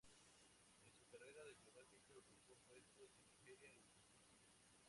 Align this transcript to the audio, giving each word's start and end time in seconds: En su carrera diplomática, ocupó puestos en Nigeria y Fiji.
En 0.83 0.93
su 0.97 1.05
carrera 1.11 1.43
diplomática, 1.43 2.15
ocupó 2.15 2.55
puestos 2.67 3.11
en 3.19 3.27
Nigeria 3.45 3.67
y 3.67 3.81
Fiji. 3.85 3.85